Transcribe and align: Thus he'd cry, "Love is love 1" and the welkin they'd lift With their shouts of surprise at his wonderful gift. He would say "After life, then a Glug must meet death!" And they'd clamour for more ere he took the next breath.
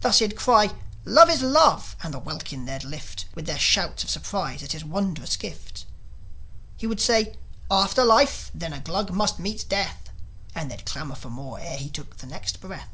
Thus 0.00 0.18
he'd 0.18 0.34
cry, 0.34 0.72
"Love 1.04 1.30
is 1.30 1.40
love 1.40 1.92
1" 1.98 1.98
and 2.02 2.14
the 2.14 2.18
welkin 2.18 2.64
they'd 2.64 2.82
lift 2.82 3.26
With 3.36 3.46
their 3.46 3.60
shouts 3.60 4.02
of 4.02 4.10
surprise 4.10 4.60
at 4.64 4.72
his 4.72 4.84
wonderful 4.84 5.36
gift. 5.38 5.84
He 6.76 6.88
would 6.88 7.00
say 7.00 7.36
"After 7.70 8.04
life, 8.04 8.50
then 8.52 8.72
a 8.72 8.80
Glug 8.80 9.12
must 9.12 9.38
meet 9.38 9.64
death!" 9.68 10.10
And 10.52 10.68
they'd 10.68 10.84
clamour 10.84 11.14
for 11.14 11.30
more 11.30 11.60
ere 11.60 11.76
he 11.78 11.88
took 11.88 12.16
the 12.16 12.26
next 12.26 12.60
breath. 12.60 12.90